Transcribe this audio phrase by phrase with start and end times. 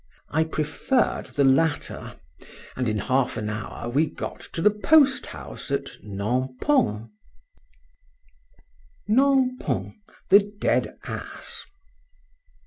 [0.39, 2.15] —I preferred the latter,
[2.75, 7.11] and in half an hour we got to the post house at Nampont.
[9.07, 9.93] NAMPONT.
[10.29, 11.67] THE DEAD ASS.